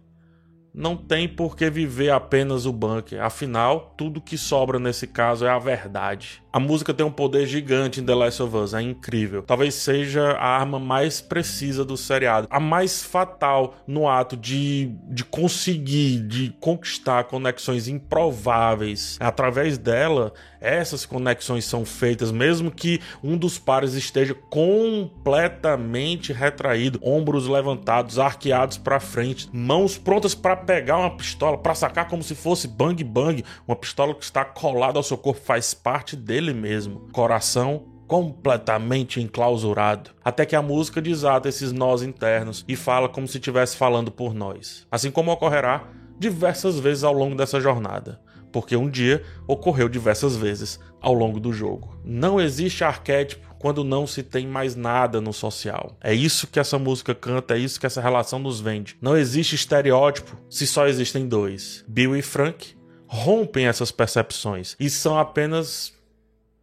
não 0.76 0.98
tem 0.98 1.28
por 1.28 1.56
que 1.56 1.70
viver 1.70 2.10
apenas 2.10 2.66
o 2.66 2.74
bunker. 2.74 3.24
Afinal, 3.24 3.94
tudo 3.96 4.20
que 4.20 4.38
sobra 4.38 4.78
nesse 4.78 5.08
caso 5.08 5.46
é 5.46 5.50
a 5.50 5.58
verdade. 5.58 6.44
A 6.52 6.60
música 6.60 6.94
tem 6.94 7.06
um 7.06 7.12
poder 7.12 7.46
gigante 7.46 8.00
em 8.00 8.06
The 8.06 8.16
Last 8.16 8.42
of 8.42 8.56
Us, 8.56 8.74
é 8.74 8.82
incrível. 8.82 9.44
Talvez 9.44 9.76
seja 9.76 10.32
a 10.32 10.48
arma 10.58 10.80
mais 10.80 11.20
precisa 11.20 11.84
do 11.84 11.98
seriado, 11.98 12.48
a 12.50 12.62
mais 12.62 13.04
fatal 13.04 13.76
no 13.86 14.08
ato 14.08 14.38
de, 14.38 14.90
de 15.10 15.26
conseguir, 15.26 16.22
de 16.22 16.56
conquistar 16.60 17.26
conexões 17.26 17.90
improváveis. 17.90 19.18
Através 19.20 19.78
dela, 19.78 20.34
essas 20.62 21.06
conexões 21.06 21.66
são 21.66 21.86
feitas, 21.86 22.32
mesmo 22.32 22.72
que 22.72 23.00
um 23.22 23.38
dos 23.38 23.60
pares 23.60 23.94
esteja 23.94 24.34
completamente 24.50 26.32
retraído, 26.34 27.00
ombros 27.04 27.48
levantados, 27.48 28.18
arqueados 28.18 28.78
para 28.78 29.00
frente, 29.00 29.50
mãos 29.52 29.98
prontas 29.98 30.34
para 30.34 30.56
pegar 30.66 30.98
uma 30.98 31.18
pistola, 31.18 31.58
para 31.58 31.76
sacar 31.76 32.08
como 32.08 32.24
se 32.24 32.36
fosse 32.36 32.68
bang 32.68 33.04
bang, 33.04 33.44
uma 33.68 33.76
pistola 33.76 34.14
que 34.16 34.24
está 34.24 34.46
colada 34.46 34.98
ao 34.98 35.04
seu 35.04 35.18
corpo, 35.18 35.42
faz 35.42 35.74
parte 35.74 36.16
dele 36.16 36.46
ele 36.46 36.54
mesmo, 36.54 37.08
coração 37.12 37.84
completamente 38.08 39.20
enclausurado, 39.20 40.12
até 40.24 40.46
que 40.46 40.56
a 40.56 40.62
música 40.62 41.02
desata 41.02 41.50
esses 41.50 41.72
nós 41.72 42.04
internos 42.04 42.64
e 42.68 42.76
fala 42.76 43.10
como 43.10 43.28
se 43.28 43.38
estivesse 43.38 43.76
falando 43.76 44.12
por 44.12 44.34
nós, 44.34 44.86
assim 44.92 45.10
como 45.10 45.32
ocorrerá 45.32 45.88
diversas 46.20 46.80
vezes 46.80 47.04
ao 47.04 47.14
longo 47.14 47.36
dessa 47.36 47.60
jornada, 47.60 48.22
porque 48.56 48.78
um 48.78 48.90
dia 48.90 49.22
ocorreu 49.46 49.90
diversas 49.90 50.38
vezes 50.38 50.80
ao 51.02 51.14
longo 51.14 51.42
do 51.42 51.52
jogo. 51.52 52.00
Não 52.06 52.40
existe 52.40 52.86
arquétipo 52.86 53.54
quando 53.60 53.84
não 53.84 54.08
se 54.08 54.24
tem 54.24 54.48
mais 54.48 54.78
nada 54.78 55.20
no 55.20 55.34
social. 55.34 55.98
É 56.00 56.14
isso 56.14 56.48
que 56.48 56.58
essa 56.58 56.80
música 56.80 57.14
canta, 57.14 57.56
é 57.56 57.60
isso 57.60 57.78
que 57.78 57.86
essa 57.86 58.00
relação 58.00 58.40
nos 58.40 58.62
vende. 58.62 58.96
Não 59.02 59.18
existe 59.18 59.56
estereótipo 59.56 60.38
se 60.50 60.66
só 60.66 60.88
existem 60.88 61.28
dois. 61.28 61.84
Bill 61.86 62.16
e 62.16 62.22
Frank 62.22 62.78
rompem 63.06 63.68
essas 63.68 63.92
percepções 63.92 64.78
e 64.80 64.90
são 64.90 65.20
apenas 65.20 65.94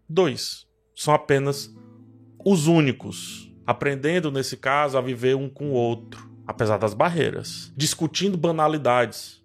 Dois, 0.08 0.66
são 0.94 1.12
apenas 1.12 1.70
os 2.42 2.68
únicos, 2.68 3.52
aprendendo 3.66 4.32
nesse 4.32 4.56
caso 4.56 4.96
a 4.96 5.02
viver 5.02 5.37
um 5.37 5.49
com 5.49 5.72
o 5.72 5.75
outro, 5.75 6.30
apesar 6.46 6.78
das 6.78 6.94
barreiras, 6.94 7.70
discutindo 7.76 8.38
banalidades, 8.38 9.41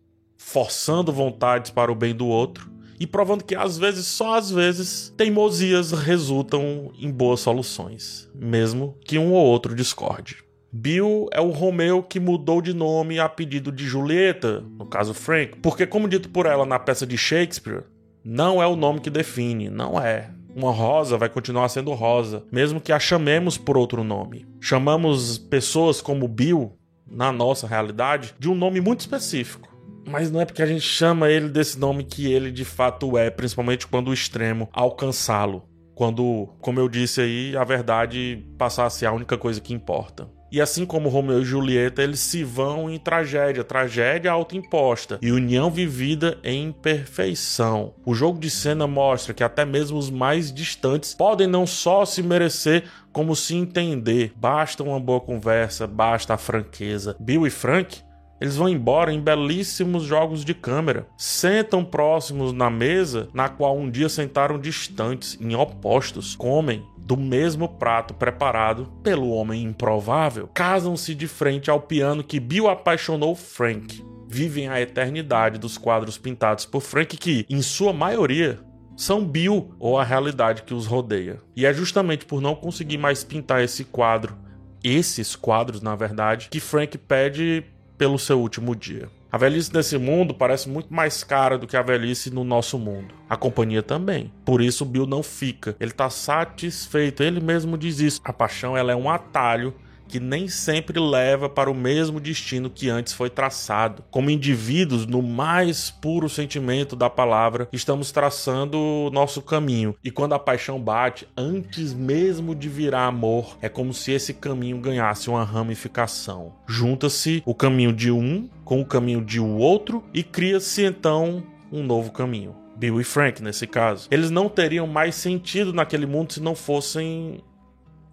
forçando 0.48 1.12
vontades 1.12 1.70
para 1.72 1.92
o 1.92 1.96
bem 1.96 2.16
do 2.16 2.26
outro 2.26 2.72
e 2.98 3.06
provando 3.06 3.44
que 3.44 3.54
às 3.54 3.78
vezes, 3.78 4.08
só 4.08 4.36
às 4.36 4.50
vezes, 4.50 5.14
teimosias 5.18 5.92
resultam 5.92 6.90
em 6.98 7.12
boas 7.12 7.42
soluções, 7.42 8.32
mesmo 8.34 8.98
que 9.04 9.20
um 9.20 9.34
ou 9.34 9.46
outro 9.46 9.76
discorde. 9.76 10.38
Bill 10.72 11.28
é 11.34 11.42
o 11.42 11.52
Romeu 11.52 12.02
que 12.02 12.18
mudou 12.18 12.62
de 12.62 12.74
nome 12.74 13.20
a 13.20 13.28
pedido 13.28 13.74
de 13.74 13.86
Julieta, 13.86 14.64
no 14.80 14.86
caso 14.86 15.14
Frank, 15.14 15.60
porque, 15.62 15.86
como 15.86 16.08
dito 16.08 16.30
por 16.30 16.46
ela 16.46 16.66
na 16.66 16.80
peça 16.80 17.06
de 17.06 17.18
Shakespeare, 17.18 17.84
não 18.24 18.64
é 18.64 18.66
o 18.66 18.78
nome 18.78 19.02
que 19.02 19.10
define, 19.10 19.70
não 19.70 20.00
é 20.00 20.32
uma 20.56 20.72
rosa 20.72 21.18
vai 21.18 21.30
continuar 21.30 21.70
sendo 21.70 21.94
rosa, 21.94 22.44
mesmo 22.52 22.82
que 22.82 22.92
a 22.94 23.00
chamemos 23.00 23.58
por 23.58 23.78
outro 23.78 24.04
nome. 24.04 24.48
Chamamos 24.62 25.38
pessoas 25.38 26.02
como 26.02 26.28
Bill, 26.28 26.72
na 27.06 27.32
nossa 27.32 27.68
realidade, 27.68 28.34
de 28.40 28.50
um 28.50 28.56
nome 28.56 28.82
muito 28.82 29.02
específico. 29.02 29.77
Mas 30.08 30.32
não 30.32 30.40
é 30.40 30.46
porque 30.46 30.62
a 30.62 30.66
gente 30.66 30.82
chama 30.82 31.30
ele 31.30 31.50
desse 31.50 31.78
nome 31.78 32.04
que 32.04 32.32
ele 32.32 32.50
de 32.52 32.64
fato 32.64 33.18
é, 33.18 33.30
principalmente 33.30 33.86
quando 33.86 34.08
o 34.08 34.14
extremo 34.14 34.70
alcançá-lo. 34.72 35.64
Quando, 35.94 36.48
como 36.62 36.80
eu 36.80 36.88
disse 36.88 37.22
aí, 37.22 37.58
a 37.58 37.64
verdade 37.64 38.46
passar 38.58 38.86
a 38.86 38.90
ser 38.90 39.08
a 39.08 39.12
única 39.12 39.36
coisa 39.36 39.60
que 39.60 39.74
importa. 39.74 40.30
E 40.50 40.62
assim 40.62 40.86
como 40.86 41.10
Romeu 41.10 41.42
e 41.42 41.46
Julieta, 41.46 42.02
eles 42.02 42.22
se 42.22 42.44
vão 42.44 42.90
em 42.90 42.98
tragédia, 42.98 43.66
tragédia 43.66 44.32
autoimposta 44.32 45.20
e 45.22 45.32
união 45.32 45.70
vivida 45.70 46.38
em 46.42 46.72
perfeição. 46.72 47.94
O 48.06 48.14
jogo 48.14 48.40
de 48.40 48.50
cena 48.50 48.88
mostra 48.88 49.34
que 49.34 49.44
até 49.44 49.66
mesmo 49.66 49.98
os 49.98 50.10
mais 50.10 50.54
distantes 50.54 51.14
podem 51.16 51.48
não 51.48 51.68
só 51.68 52.06
se 52.06 52.24
merecer, 52.24 52.86
como 53.12 53.36
se 53.36 53.56
entender. 53.56 54.32
Basta 54.38 54.84
uma 54.84 55.00
boa 55.00 55.20
conversa, 55.20 55.86
basta 55.86 56.36
a 56.36 56.38
franqueza. 56.38 57.18
Bill 57.20 57.46
e 57.46 57.50
Frank 57.50 58.07
eles 58.40 58.56
vão 58.56 58.70
embora 58.70 59.12
em 59.12 59.20
belíssimos 59.20 60.04
jogos 60.04 60.46
de 60.46 60.54
câmera. 60.54 61.08
Sentam 61.18 61.84
próximos 61.84 62.54
na 62.54 62.70
mesa 62.70 63.30
na 63.34 63.50
qual 63.50 63.78
um 63.78 63.90
dia 63.90 64.10
sentaram 64.10 64.60
distantes, 64.60 65.38
em 65.42 65.56
opostos, 65.56 66.36
comem 66.36 66.86
do 66.98 67.16
mesmo 67.16 67.70
prato 67.70 68.14
preparado 68.14 68.92
pelo 69.02 69.30
homem 69.30 69.64
improvável. 69.64 70.50
Casam-se 70.54 71.16
de 71.16 71.28
frente 71.28 71.70
ao 71.70 71.80
piano 71.80 72.24
que 72.24 72.40
Bill 72.40 72.68
apaixonou 72.68 73.34
Frank. 73.34 74.06
Vivem 74.28 74.68
a 74.68 74.82
eternidade 74.82 75.58
dos 75.58 75.78
quadros 75.78 76.18
pintados 76.18 76.66
por 76.66 76.82
Frank 76.82 77.16
que, 77.16 77.46
em 77.50 77.62
sua 77.62 77.94
maioria, 77.94 78.60
são 78.98 79.24
Bill 79.24 79.74
ou 79.80 79.98
a 79.98 80.04
realidade 80.04 80.64
que 80.64 80.74
os 80.74 80.86
rodeia. 80.86 81.40
E 81.56 81.66
é 81.66 81.74
justamente 81.74 82.26
por 82.26 82.42
não 82.42 82.56
conseguir 82.56 82.98
mais 82.98 83.24
pintar 83.24 83.64
esse 83.64 83.86
quadro, 83.86 84.36
esses 84.84 85.34
quadros, 85.34 85.82
na 85.82 85.96
verdade, 85.96 86.50
que 86.52 86.60
Frank 86.60 86.98
pede 86.98 87.64
pelo 87.98 88.20
seu 88.20 88.40
último 88.40 88.76
dia. 88.76 89.10
A 89.30 89.38
velhice 89.38 89.74
nesse 89.74 89.98
mundo 89.98 90.34
parece 90.34 90.70
muito 90.70 90.94
mais 90.94 91.24
cara 91.24 91.58
do 91.58 91.68
que 91.68 91.76
a 91.76 91.82
velhice 91.82 92.34
no 92.34 92.44
nosso 92.44 92.80
mundo. 92.80 93.14
A 93.30 93.36
companhia 93.36 93.84
também. 93.84 94.32
Por 94.46 94.62
isso 94.62 94.84
o 94.86 94.88
Bill 94.88 95.06
não 95.06 95.22
fica. 95.22 95.76
Ele 95.80 95.92
está 95.92 96.10
satisfeito. 96.10 97.22
Ele 97.22 97.42
mesmo 97.42 97.78
diz 97.78 98.00
isso. 98.00 98.22
A 98.24 98.32
paixão 98.32 98.78
ela 98.78 98.92
é 98.94 98.96
um 98.96 99.10
atalho 99.10 99.74
que 100.08 100.20
nem 100.20 100.48
sempre 100.48 101.00
leva 101.00 101.50
para 101.50 101.70
o 101.70 101.76
mesmo 101.76 102.20
destino 102.20 102.70
que 102.70 102.90
antes 102.90 103.14
foi 103.14 103.30
traçado. 103.30 104.04
Como 104.10 104.30
indivíduos, 104.30 105.06
no 105.06 105.22
mais 105.22 105.90
puro 105.90 106.30
sentimento 106.30 106.96
da 106.96 107.10
palavra, 107.10 107.68
estamos 107.72 108.12
traçando 108.12 108.78
o 108.78 109.10
nosso 109.10 109.42
caminho. 109.42 109.96
E 110.04 110.12
quando 110.12 110.34
a 110.34 110.40
paixão 110.40 110.80
bate, 110.80 111.28
antes 111.36 111.94
mesmo 111.94 112.56
de 112.56 112.70
virar 112.70 113.08
amor, 113.08 113.58
é 113.62 113.70
como 113.70 113.94
se 113.94 114.12
esse 114.12 114.34
caminho 114.34 114.80
ganhasse 114.80 115.30
uma 115.30 115.44
ramificação. 115.44 116.54
Junta-se 116.68 117.44
o 117.46 117.54
caminho 117.54 117.94
de 117.94 118.12
um 118.12 118.50
com 118.64 118.82
o 118.82 118.86
caminho 118.86 119.24
de 119.24 119.40
o 119.40 119.58
outro 119.58 120.04
e 120.14 120.24
cria-se 120.24 120.84
então 120.84 121.44
um 121.72 121.84
novo 121.84 122.12
caminho. 122.12 122.56
Bill 122.78 123.02
e 123.02 123.04
Frank, 123.04 123.42
nesse 123.42 123.66
caso. 123.66 124.08
Eles 124.12 124.30
não 124.30 124.48
teriam 124.48 124.86
mais 124.86 125.16
sentido 125.16 125.74
naquele 125.74 126.06
mundo 126.06 126.34
se 126.34 126.42
não 126.42 126.54
fossem 126.54 127.44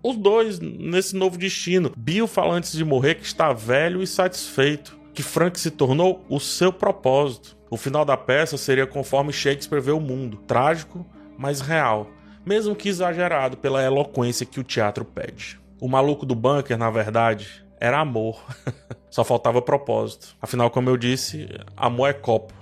os 0.05 0.17
dois 0.17 0.61
nesse 0.61 1.17
novo 1.17 1.39
destino. 1.39 1.91
Bill 1.97 2.27
fala 2.27 2.55
antes 2.55 2.73
de 2.73 2.85
morrer 2.85 3.15
que 3.15 3.25
está 3.25 3.55
velho 3.55 4.03
e 4.03 4.07
satisfeito, 4.07 4.99
que 5.15 5.23
Frank 5.23 5.59
se 5.59 5.71
tornou 5.71 6.23
o 6.29 6.39
seu 6.39 6.71
propósito. 6.71 7.57
O 7.71 7.79
final 7.79 8.05
da 8.05 8.17
peça 8.17 8.59
seria 8.59 8.87
conforme 8.87 9.33
Shakespeare 9.33 9.81
vê 9.81 9.93
o 9.93 10.01
mundo, 10.01 10.37
trágico, 10.47 11.07
mas 11.39 11.63
real, 11.63 12.11
mesmo 12.45 12.77
que 12.77 12.91
exagerado 12.91 13.57
pela 13.57 13.83
eloquência 13.83 14.45
que 14.45 14.61
o 14.61 14.65
teatro 14.65 15.07
pede. 15.07 15.59
O 15.81 15.89
maluco 15.89 16.27
do 16.27 16.35
bunker, 16.35 16.77
na 16.77 16.91
verdade, 16.91 17.65
era 17.81 17.99
amor. 17.99 18.45
Só 19.11 19.25
faltava 19.25 19.63
propósito. 19.63 20.37
Afinal, 20.41 20.71
como 20.71 20.91
eu 20.91 20.97
disse, 20.97 21.49
amor 21.77 22.09
é 22.09 22.13
copo. 22.13 22.53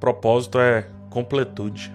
Propósito 0.00 0.58
é 0.58 0.88
completude. 1.10 1.92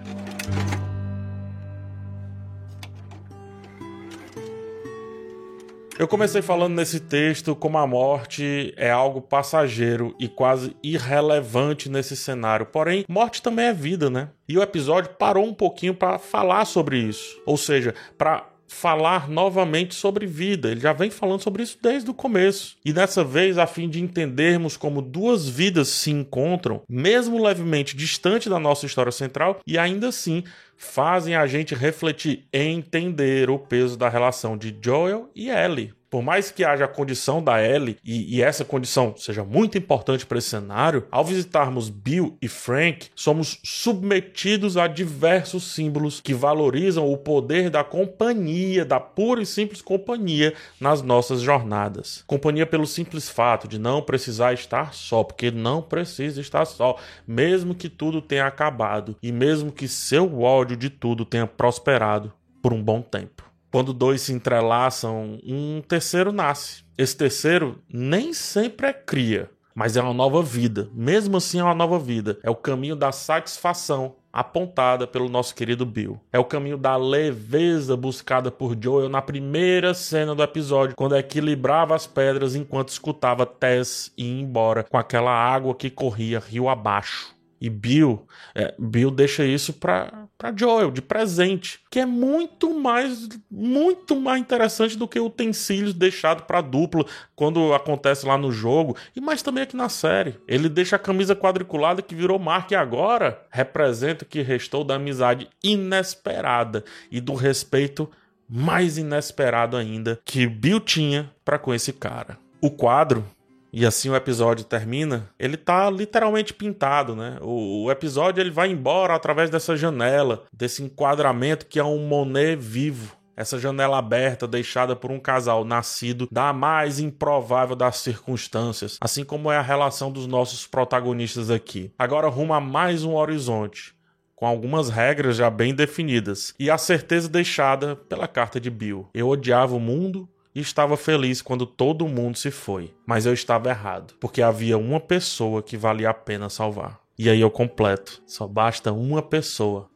Eu 6.02 6.08
comecei 6.08 6.42
falando 6.42 6.74
nesse 6.74 6.98
texto 6.98 7.54
como 7.54 7.78
a 7.78 7.86
morte 7.86 8.74
é 8.76 8.90
algo 8.90 9.22
passageiro 9.22 10.16
e 10.18 10.26
quase 10.26 10.76
irrelevante 10.82 11.88
nesse 11.88 12.16
cenário. 12.16 12.66
Porém, 12.66 13.04
morte 13.08 13.40
também 13.40 13.66
é 13.66 13.72
vida, 13.72 14.10
né? 14.10 14.30
E 14.48 14.58
o 14.58 14.62
episódio 14.62 15.12
parou 15.16 15.46
um 15.46 15.54
pouquinho 15.54 15.94
para 15.94 16.18
falar 16.18 16.64
sobre 16.64 16.98
isso. 16.98 17.40
Ou 17.46 17.56
seja, 17.56 17.94
para 18.18 18.51
falar 18.72 19.28
novamente 19.28 19.94
sobre 19.94 20.26
vida. 20.26 20.70
Ele 20.70 20.80
já 20.80 20.92
vem 20.92 21.10
falando 21.10 21.42
sobre 21.42 21.62
isso 21.62 21.78
desde 21.80 22.10
o 22.10 22.14
começo. 22.14 22.76
E 22.84 22.92
dessa 22.92 23.22
vez, 23.22 23.58
a 23.58 23.66
fim 23.66 23.88
de 23.88 24.00
entendermos 24.00 24.76
como 24.76 25.02
duas 25.02 25.48
vidas 25.48 25.88
se 25.88 26.10
encontram, 26.10 26.82
mesmo 26.88 27.42
levemente 27.42 27.96
distante 27.96 28.48
da 28.48 28.58
nossa 28.58 28.86
história 28.86 29.12
central, 29.12 29.60
e 29.66 29.78
ainda 29.78 30.08
assim 30.08 30.42
fazem 30.76 31.36
a 31.36 31.46
gente 31.46 31.74
refletir 31.74 32.44
e 32.52 32.58
entender 32.58 33.50
o 33.50 33.58
peso 33.58 33.96
da 33.96 34.08
relação 34.08 34.56
de 34.56 34.76
Joel 34.82 35.30
e 35.34 35.48
Ellie 35.48 35.94
por 36.12 36.22
mais 36.22 36.50
que 36.50 36.62
haja 36.62 36.84
a 36.84 36.88
condição 36.88 37.42
da 37.42 37.66
Ellie 37.66 37.96
e, 38.04 38.36
e 38.36 38.42
essa 38.42 38.66
condição 38.66 39.14
seja 39.16 39.42
muito 39.42 39.78
importante 39.78 40.26
para 40.26 40.36
esse 40.36 40.50
cenário, 40.50 41.06
ao 41.10 41.24
visitarmos 41.24 41.88
Bill 41.88 42.36
e 42.42 42.48
Frank, 42.48 43.08
somos 43.16 43.58
submetidos 43.64 44.76
a 44.76 44.86
diversos 44.86 45.72
símbolos 45.72 46.20
que 46.20 46.34
valorizam 46.34 47.10
o 47.10 47.16
poder 47.16 47.70
da 47.70 47.82
companhia, 47.82 48.84
da 48.84 49.00
pura 49.00 49.40
e 49.40 49.46
simples 49.46 49.80
companhia 49.80 50.52
nas 50.78 51.00
nossas 51.00 51.40
jornadas. 51.40 52.22
Companhia 52.26 52.66
pelo 52.66 52.86
simples 52.86 53.30
fato 53.30 53.66
de 53.66 53.78
não 53.78 54.02
precisar 54.02 54.52
estar 54.52 54.92
só, 54.92 55.24
porque 55.24 55.50
não 55.50 55.80
precisa 55.80 56.42
estar 56.42 56.66
só, 56.66 56.98
mesmo 57.26 57.74
que 57.74 57.88
tudo 57.88 58.20
tenha 58.20 58.46
acabado 58.46 59.16
e 59.22 59.32
mesmo 59.32 59.72
que 59.72 59.88
seu 59.88 60.42
ódio 60.42 60.76
de 60.76 60.90
tudo 60.90 61.24
tenha 61.24 61.46
prosperado 61.46 62.30
por 62.60 62.74
um 62.74 62.82
bom 62.82 63.00
tempo. 63.00 63.51
Quando 63.72 63.92
dois 63.94 64.20
se 64.20 64.32
entrelaçam, 64.32 65.38
um 65.42 65.80
terceiro 65.80 66.30
nasce. 66.30 66.84
Esse 66.96 67.16
terceiro 67.16 67.82
nem 67.88 68.32
sempre 68.34 68.86
é 68.88 68.92
cria. 68.92 69.50
mas 69.74 69.96
é 69.96 70.02
uma 70.02 70.12
nova 70.12 70.42
vida. 70.42 70.90
Mesmo 70.92 71.38
assim, 71.38 71.58
é 71.58 71.64
uma 71.64 71.74
nova 71.74 71.98
vida. 71.98 72.38
É 72.42 72.50
o 72.50 72.54
caminho 72.54 72.94
da 72.94 73.10
satisfação 73.10 74.16
apontada 74.32 75.06
pelo 75.06 75.28
nosso 75.28 75.54
querido 75.54 75.84
Bill. 75.84 76.20
É 76.32 76.38
o 76.38 76.44
caminho 76.44 76.76
da 76.78 76.96
leveza 76.96 77.96
buscada 77.96 78.50
por 78.50 78.76
Joel 78.80 79.08
na 79.08 79.20
primeira 79.20 79.92
cena 79.92 80.34
do 80.34 80.42
episódio, 80.42 80.96
quando 80.96 81.16
equilibrava 81.16 81.94
as 81.94 82.06
pedras 82.06 82.54
enquanto 82.54 82.88
escutava 82.90 83.44
Tess 83.44 84.12
ir 84.16 84.40
embora 84.40 84.84
com 84.84 84.96
aquela 84.96 85.32
água 85.32 85.74
que 85.74 85.90
corria 85.90 86.38
rio 86.38 86.68
abaixo. 86.68 87.34
E 87.62 87.70
Bill, 87.70 88.26
é, 88.56 88.74
Bill 88.76 89.08
deixa 89.08 89.44
isso 89.44 89.72
para 89.72 90.28
Joel 90.56 90.90
de 90.90 91.00
presente, 91.00 91.78
que 91.88 92.00
é 92.00 92.04
muito 92.04 92.74
mais 92.74 93.28
muito 93.48 94.16
mais 94.16 94.40
interessante 94.40 94.98
do 94.98 95.06
que 95.06 95.20
utensílios 95.20 95.94
deixado 95.94 96.42
para 96.42 96.60
dupla 96.60 97.06
quando 97.36 97.72
acontece 97.72 98.26
lá 98.26 98.36
no 98.36 98.50
jogo 98.50 98.96
e 99.14 99.20
mais 99.20 99.42
também 99.42 99.62
aqui 99.62 99.76
na 99.76 99.88
série. 99.88 100.40
Ele 100.48 100.68
deixa 100.68 100.96
a 100.96 100.98
camisa 100.98 101.36
quadriculada 101.36 102.02
que 102.02 102.16
virou 102.16 102.36
marca 102.36 102.74
e 102.74 102.76
agora 102.76 103.40
representa 103.48 104.24
o 104.24 104.28
que 104.28 104.42
restou 104.42 104.82
da 104.82 104.96
amizade 104.96 105.48
inesperada 105.62 106.82
e 107.12 107.20
do 107.20 107.34
respeito 107.34 108.10
mais 108.48 108.98
inesperado 108.98 109.76
ainda 109.76 110.20
que 110.24 110.48
Bill 110.48 110.80
tinha 110.80 111.30
para 111.44 111.60
com 111.60 111.72
esse 111.72 111.92
cara. 111.92 112.36
O 112.60 112.72
quadro 112.72 113.24
e 113.72 113.86
assim 113.86 114.10
o 114.10 114.16
episódio 114.16 114.64
termina, 114.64 115.30
ele 115.38 115.56
tá 115.56 115.88
literalmente 115.88 116.52
pintado, 116.52 117.16
né? 117.16 117.38
O, 117.40 117.84
o, 117.84 117.90
episódio 117.90 118.40
ele 118.40 118.50
vai 118.50 118.70
embora 118.70 119.14
através 119.14 119.48
dessa 119.48 119.76
janela, 119.76 120.44
desse 120.52 120.82
enquadramento 120.82 121.66
que 121.66 121.78
é 121.78 121.84
um 121.84 122.06
Monet 122.06 122.56
vivo. 122.56 123.16
Essa 123.34 123.58
janela 123.58 123.96
aberta 123.96 124.46
deixada 124.46 124.94
por 124.94 125.10
um 125.10 125.18
casal 125.18 125.64
nascido 125.64 126.28
da 126.30 126.52
mais 126.52 127.00
improvável 127.00 127.74
das 127.74 127.96
circunstâncias, 127.96 128.98
assim 129.00 129.24
como 129.24 129.50
é 129.50 129.56
a 129.56 129.62
relação 129.62 130.12
dos 130.12 130.26
nossos 130.26 130.66
protagonistas 130.66 131.50
aqui. 131.50 131.90
Agora 131.98 132.28
rumo 132.28 132.52
a 132.52 132.60
mais 132.60 133.04
um 133.04 133.14
horizonte, 133.14 133.94
com 134.36 134.46
algumas 134.46 134.90
regras 134.90 135.36
já 135.36 135.48
bem 135.48 135.74
definidas 135.74 136.54
e 136.58 136.70
a 136.70 136.76
certeza 136.76 137.28
deixada 137.28 137.96
pela 137.96 138.28
carta 138.28 138.60
de 138.60 138.68
Bill. 138.68 139.08
Eu 139.14 139.28
odiava 139.28 139.74
o 139.74 139.80
mundo, 139.80 140.28
e 140.54 140.60
estava 140.60 140.96
feliz 140.96 141.40
quando 141.40 141.66
todo 141.66 142.08
mundo 142.08 142.36
se 142.36 142.50
foi. 142.50 142.94
Mas 143.06 143.26
eu 143.26 143.32
estava 143.32 143.70
errado, 143.70 144.14
porque 144.20 144.42
havia 144.42 144.76
uma 144.76 145.00
pessoa 145.00 145.62
que 145.62 145.76
valia 145.76 146.10
a 146.10 146.14
pena 146.14 146.48
salvar. 146.48 147.00
E 147.18 147.28
aí 147.28 147.40
eu 147.40 147.50
completo: 147.50 148.22
só 148.26 148.46
basta 148.46 148.92
uma 148.92 149.22
pessoa 149.22 149.88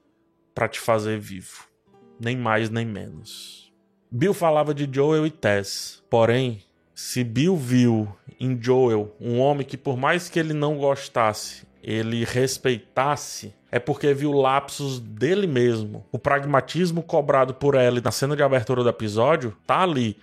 para 0.55 0.69
te 0.69 0.81
fazer 0.81 1.19
vivo, 1.19 1.67
nem 2.21 2.37
mais 2.37 2.71
nem 2.71 2.87
menos. 2.87 3.73
Bill 4.11 4.33
falava 4.33 4.73
de 4.73 4.89
Joel 4.91 5.27
e 5.27 5.31
Tess, 5.31 6.03
porém, 6.09 6.63
se 6.95 7.23
Bill 7.23 7.57
viu 7.57 8.09
em 8.41 8.59
Joel 8.61 9.15
um 9.21 9.39
homem 9.39 9.67
que, 9.67 9.77
por 9.77 9.97
mais 9.97 10.29
que 10.29 10.39
ele 10.39 10.55
não 10.55 10.79
gostasse, 10.79 11.67
ele 11.83 12.25
respeitasse, 12.25 13.55
é 13.71 13.79
porque 13.79 14.15
viu 14.15 14.33
lapsos 14.33 14.99
dele 14.99 15.47
mesmo. 15.47 16.07
O 16.11 16.19
pragmatismo 16.19 17.03
cobrado 17.03 17.53
por 17.53 17.75
Ellie 17.75 18.03
na 18.03 18.11
cena 18.11 18.35
de 18.35 18.43
abertura 18.43 18.83
do 18.83 18.89
episódio 18.89 19.57
tá 19.67 19.83
ali 19.83 20.17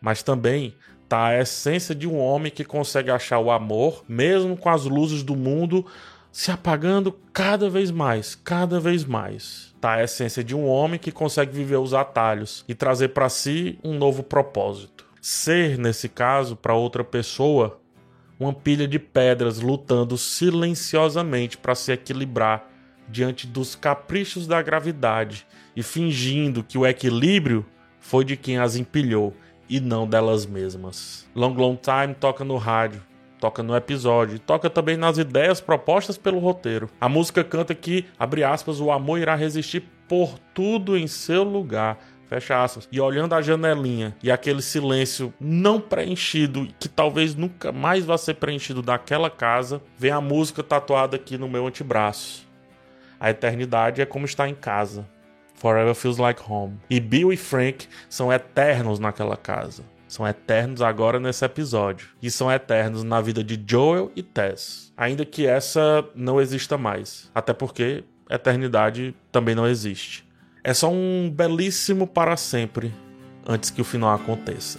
mas 0.00 0.22
também 0.22 0.74
tá 1.08 1.26
a 1.26 1.40
essência 1.40 1.94
de 1.94 2.06
um 2.06 2.18
homem 2.18 2.52
que 2.52 2.64
consegue 2.64 3.10
achar 3.10 3.38
o 3.38 3.50
amor, 3.50 4.04
mesmo 4.08 4.56
com 4.56 4.68
as 4.68 4.84
luzes 4.84 5.22
do 5.22 5.34
mundo 5.34 5.84
se 6.32 6.50
apagando 6.50 7.12
cada 7.32 7.68
vez 7.68 7.90
mais, 7.90 8.34
cada 8.36 8.78
vez 8.78 9.04
mais. 9.04 9.74
Tá 9.80 9.94
a 9.94 10.04
essência 10.04 10.44
de 10.44 10.54
um 10.54 10.66
homem 10.66 10.98
que 10.98 11.10
consegue 11.10 11.52
viver 11.52 11.78
os 11.78 11.92
atalhos 11.92 12.64
e 12.68 12.74
trazer 12.74 13.08
para 13.08 13.28
si 13.28 13.78
um 13.82 13.98
novo 13.98 14.22
propósito. 14.22 15.04
Ser, 15.20 15.76
nesse 15.76 16.08
caso, 16.08 16.54
para 16.54 16.74
outra 16.74 17.02
pessoa, 17.02 17.80
uma 18.38 18.52
pilha 18.52 18.86
de 18.86 18.98
pedras 18.98 19.58
lutando 19.60 20.16
silenciosamente 20.16 21.58
para 21.58 21.74
se 21.74 21.92
equilibrar 21.92 22.68
diante 23.08 23.46
dos 23.46 23.74
caprichos 23.74 24.46
da 24.46 24.62
gravidade 24.62 25.46
e 25.74 25.82
fingindo 25.82 26.62
que 26.62 26.78
o 26.78 26.86
equilíbrio 26.86 27.66
foi 27.98 28.24
de 28.24 28.36
quem 28.36 28.56
as 28.56 28.76
empilhou 28.76 29.34
e 29.70 29.78
não 29.78 30.06
delas 30.06 30.44
mesmas. 30.44 31.26
Long 31.34 31.54
Long 31.54 31.76
Time 31.76 32.12
toca 32.12 32.44
no 32.44 32.56
rádio, 32.56 33.00
toca 33.38 33.62
no 33.62 33.74
episódio, 33.76 34.40
toca 34.40 34.68
também 34.68 34.96
nas 34.96 35.16
ideias 35.16 35.60
propostas 35.60 36.18
pelo 36.18 36.40
roteiro. 36.40 36.90
A 37.00 37.08
música 37.08 37.44
canta 37.44 37.72
que, 37.72 38.04
abre 38.18 38.42
aspas, 38.42 38.80
o 38.80 38.90
amor 38.90 39.20
irá 39.20 39.36
resistir 39.36 39.84
por 40.08 40.38
tudo 40.52 40.98
em 40.98 41.06
seu 41.06 41.44
lugar. 41.44 41.98
Fecha 42.28 42.62
aspas. 42.62 42.88
E 42.92 43.00
olhando 43.00 43.34
a 43.34 43.42
janelinha 43.42 44.16
e 44.22 44.30
aquele 44.30 44.62
silêncio 44.62 45.32
não 45.40 45.80
preenchido, 45.80 46.68
que 46.78 46.88
talvez 46.88 47.34
nunca 47.34 47.72
mais 47.72 48.04
vá 48.04 48.18
ser 48.18 48.34
preenchido 48.34 48.82
daquela 48.82 49.30
casa, 49.30 49.80
vem 49.96 50.10
a 50.10 50.20
música 50.20 50.62
tatuada 50.62 51.16
aqui 51.16 51.38
no 51.38 51.48
meu 51.48 51.66
antebraço. 51.66 52.46
A 53.18 53.30
eternidade 53.30 54.00
é 54.00 54.06
como 54.06 54.26
estar 54.26 54.48
em 54.48 54.54
casa. 54.54 55.06
Forever 55.60 55.94
Feels 55.94 56.16
Like 56.16 56.40
Home. 56.48 56.78
E 56.88 56.98
Bill 56.98 57.32
e 57.32 57.36
Frank 57.36 57.86
são 58.08 58.32
eternos 58.32 58.98
naquela 58.98 59.36
casa. 59.36 59.84
São 60.08 60.26
eternos 60.26 60.80
agora 60.80 61.20
nesse 61.20 61.44
episódio. 61.44 62.08
E 62.20 62.30
são 62.30 62.50
eternos 62.50 63.04
na 63.04 63.20
vida 63.20 63.44
de 63.44 63.62
Joel 63.64 64.10
e 64.16 64.22
Tess. 64.22 64.90
Ainda 64.96 65.24
que 65.24 65.46
essa 65.46 66.02
não 66.14 66.40
exista 66.40 66.78
mais. 66.78 67.30
Até 67.34 67.52
porque 67.52 68.02
eternidade 68.28 69.14
também 69.30 69.54
não 69.54 69.68
existe. 69.68 70.26
É 70.64 70.72
só 70.72 70.90
um 70.90 71.30
belíssimo 71.30 72.06
para 72.06 72.38
sempre 72.38 72.92
antes 73.46 73.68
que 73.68 73.82
o 73.82 73.84
final 73.84 74.14
aconteça. 74.14 74.78